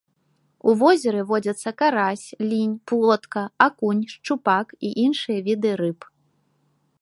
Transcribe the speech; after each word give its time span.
У 0.69 0.73
возеры 0.79 1.19
водзяцца 1.31 1.73
карась, 1.81 2.23
лінь, 2.53 2.73
плотка, 2.93 3.43
акунь, 3.67 4.01
шчупак 4.15 4.67
і 4.89 4.93
іншыя 5.05 5.39
віды 5.51 5.71
рыб. 5.85 5.99